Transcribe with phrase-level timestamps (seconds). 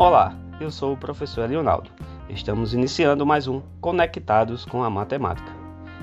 [0.00, 1.90] Olá, eu sou o professor Leonardo.
[2.30, 5.52] Estamos iniciando mais um Conectados com a Matemática.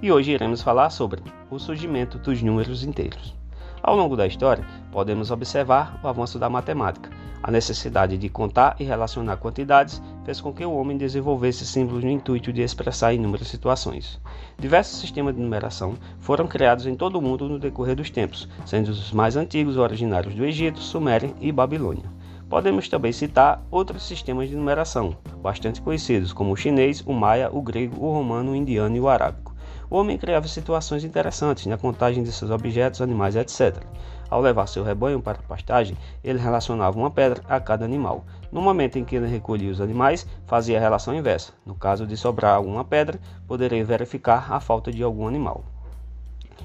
[0.00, 1.20] E hoje iremos falar sobre
[1.50, 3.34] o surgimento dos números inteiros.
[3.82, 7.10] Ao longo da história, podemos observar o avanço da matemática.
[7.42, 12.10] A necessidade de contar e relacionar quantidades fez com que o homem desenvolvesse símbolos no
[12.10, 14.20] intuito de expressar inúmeras situações.
[14.56, 18.90] Diversos sistemas de numeração foram criados em todo o mundo no decorrer dos tempos, sendo
[18.90, 22.19] os mais antigos originários do Egito, Suméria e Babilônia.
[22.50, 27.62] Podemos também citar outros sistemas de numeração, bastante conhecidos, como o chinês, o maia, o
[27.62, 29.54] grego, o romano, o indiano e o arábico.
[29.88, 33.80] O homem criava situações interessantes na contagem de seus objetos, animais, etc.
[34.28, 38.24] Ao levar seu rebanho para a pastagem, ele relacionava uma pedra a cada animal.
[38.50, 41.52] No momento em que ele recolhia os animais, fazia a relação inversa.
[41.64, 45.62] No caso de sobrar alguma pedra, poderia verificar a falta de algum animal.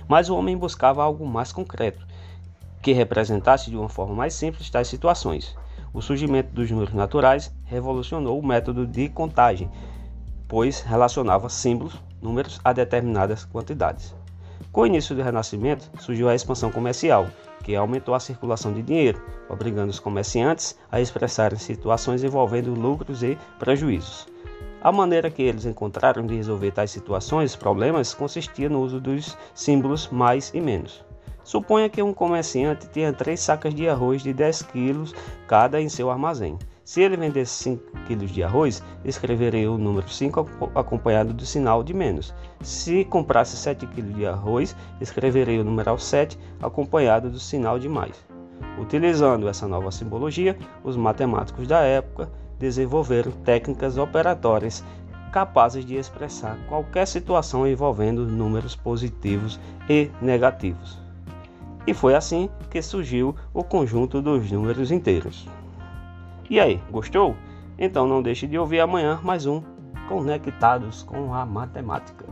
[0.08, 2.04] Mas o homem buscava algo mais concreto,
[2.82, 5.56] que representasse de uma forma mais simples tais situações.
[5.96, 9.72] O surgimento dos números naturais revolucionou o método de contagem,
[10.46, 14.14] pois relacionava símbolos números a determinadas quantidades.
[14.74, 17.28] Com o início do Renascimento, surgiu a expansão comercial,
[17.64, 23.38] que aumentou a circulação de dinheiro, obrigando os comerciantes a expressarem situações envolvendo lucros e
[23.58, 24.28] prejuízos.
[24.82, 29.38] A maneira que eles encontraram de resolver tais situações e problemas consistia no uso dos
[29.54, 31.06] símbolos mais e menos.
[31.46, 35.14] Suponha que um comerciante tenha três sacas de arroz de 10 quilos
[35.48, 36.58] cada em seu armazém.
[36.84, 41.94] Se ele vendesse 5 kg de arroz, escreveria o número 5 acompanhado do sinal de
[41.94, 42.34] menos.
[42.62, 48.26] Se comprasse 7 kg de arroz, escreveria o numeral 7 acompanhado do sinal de mais.
[48.80, 54.84] Utilizando essa nova simbologia, os matemáticos da época desenvolveram técnicas operatórias
[55.32, 61.05] capazes de expressar qualquer situação envolvendo números positivos e negativos.
[61.88, 65.48] E foi assim que surgiu o conjunto dos números inteiros.
[66.50, 67.36] E aí, gostou?
[67.78, 69.62] Então não deixe de ouvir amanhã mais um
[70.08, 72.26] Conectados com a Matemática.